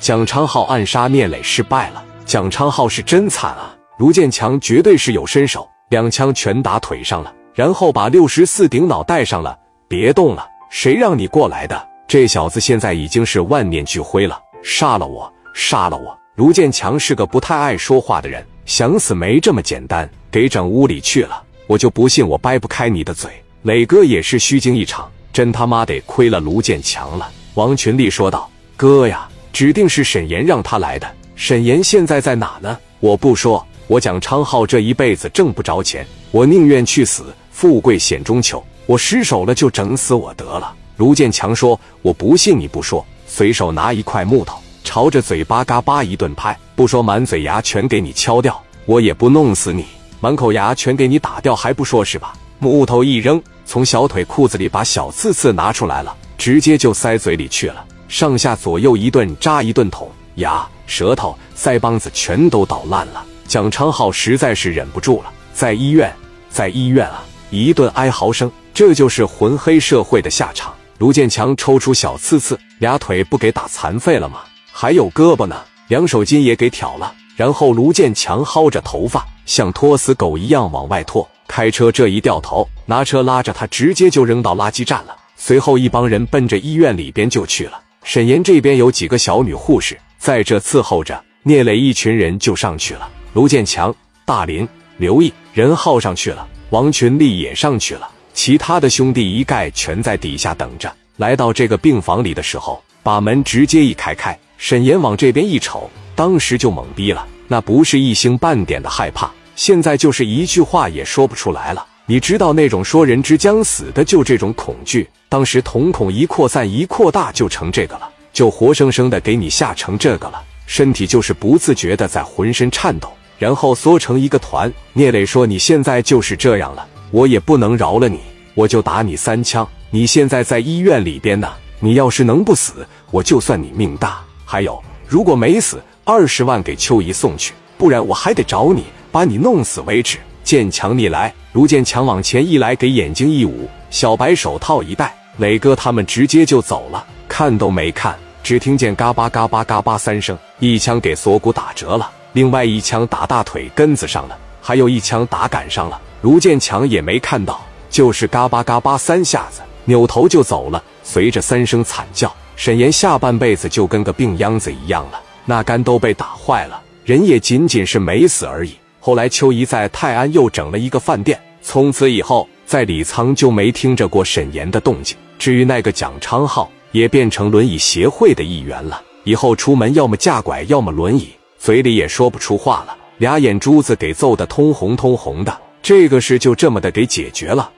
[0.00, 3.76] 蒋昌浩暗杀聂磊失败了，蒋昌浩是真惨啊！
[3.98, 9.54] 卢建强绝对是有身手，两枪全打腿上了，然后把六十四顶脑袋上了，
[9.88, 11.86] 别动了，谁让你过来的？
[12.08, 16.18] 这小子现在已经是万念俱灰了，杀了我，杀了我！
[16.36, 23.30] 卢建强是个不太爱说话的人，想死没这么简单，给整屋里去了，我就不信我掰不开你的嘴。
[23.64, 27.30] 磊哥也是虚惊一场，真他妈得亏了卢建强了。
[27.52, 28.48] 王群力说道
[28.78, 31.10] ：“哥呀。”指定是沈岩让他来的。
[31.34, 32.78] 沈岩现在在哪呢？
[33.00, 38.62] 我不说，我蒋昌浩这一辈子挣不着钱，我宁愿去死，富贵险中求。
[38.86, 40.74] 我失手了就整死我得了。
[40.96, 49.86] 卢建强说：“我不信你不说。”随手拿一块木头，朝着嘴巴嘎巴一顿拍，不说满嘴牙全给你敲掉，我也不弄死你，
[50.20, 52.34] 满口牙全给你打掉，还不说是吧？
[52.58, 57.84] 木头一扔，从小腿裤子里把小刺刺拿出来了，直接就塞嘴里去了。
[58.10, 63.24] 上下左右一顿扎一顿捅，牙、舌头、腮帮子全都捣烂了。
[63.46, 66.12] 蒋昌浩实在是忍不住了，在医院，
[66.50, 67.22] 在医院啊！
[67.50, 70.74] 一顿哀嚎声，这就是混黑社会的下场。
[70.98, 74.40] 卢建强抽出小刺刺，俩腿不给打残废了吗？
[74.72, 75.56] 还有胳膊呢，
[75.86, 77.14] 两手筋也给挑了。
[77.36, 81.26] 然后卢建强薅着头发，像拖死狗一样往外拖。
[81.46, 85.16] 开车这一掉头，拿车拉着他直接就扔到垃圾站了。
[85.36, 87.80] 随后一帮人奔着医院里边就去了。
[88.02, 93.08] 沈岩这边有几个小女护士在这伺候着，聂磊一群人就上去了。
[93.34, 100.92] 卢建强、大林、刘毅、任浩上去了，王群力也上去了，其他的兄弟一概全在底下等着。
[101.18, 111.86] 来到这个病房里的时候，把门直接一开开，沈岩往这边一瞅，当时就懵逼了，那不是一星半点的害怕，现在就是一句话也说不出来了。
[112.10, 115.08] 你知道那种说人之将死的，就这种恐惧。
[115.28, 124.72] 当时瞳孔一扩散一扩大，就成这个了，就活生生的给你吓成这个了，身体就是不自觉的在浑身颤抖，然后缩成一个团。
[124.92, 128.18] 聂磊说：“你现在就是这样了，我也不能饶了你，
[128.56, 129.64] 我就打你三枪。
[129.90, 134.18] 你现在在医院里边呢，你要是能不死，我就算你命大。
[134.44, 141.32] 还有，如果没死，二十万给秋姨送去，不然我还得找你，把你弄死为止。”建强，你来！
[141.52, 156.00] 卢建强往前一来，给眼睛一捂，小白手套一戴，磊哥他们直接就走了，看都没看，只听见嘎巴嘎巴嘎巴三声，一枪给锁骨打折了，另外一枪打大腿根子上了，还有一枪打杆上了。
[156.22, 160.82] 卢建强也没看到，就是嘎巴嘎巴三下子，扭头就走了。
[161.02, 168.76] 随着三声惨叫，沈岩下半辈子就跟个病秧子一样了，那肝都被打坏了，人也仅仅是没死而已。
[169.10, 171.36] 后来，秋怡在泰安又整了一个饭店。
[171.60, 175.16] 从此以后，在李沧就没听着过沈岩的动静。
[175.36, 179.02] 至于那个蒋昌浩，也变成轮椅协会的一员了。
[179.24, 185.58] 以后出门要么架拐，要么轮椅，嘴里也说不出话了，俩眼珠子给揍得通红通红的。
[185.82, 187.68] 这个事就这么的给解决了。